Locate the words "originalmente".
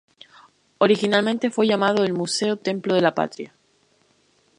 0.79-1.51